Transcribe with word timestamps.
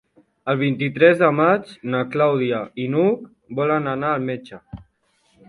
El 0.51 0.55
vint-i-tres 0.61 1.19
de 1.19 1.29
maig 1.39 1.73
na 1.97 1.99
Clàudia 2.15 2.63
i 2.85 2.87
n'Hug 2.95 3.29
volen 3.61 3.93
anar 3.95 4.17
al 4.17 4.27
metge. 4.33 4.63